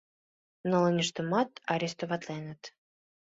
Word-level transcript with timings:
Нылыньыштымат 0.69 1.49
арестоватленыт. 1.73 2.61